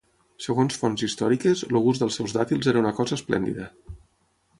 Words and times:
Segons 0.43 0.77
fonts 0.83 1.03
històriques, 1.07 1.61
el 1.67 1.79
gust 1.87 2.03
dels 2.05 2.17
seus 2.21 2.33
dàtils 2.39 2.71
era 2.73 2.81
una 2.85 2.95
cosa 3.01 3.19
esplèndida. 3.19 3.69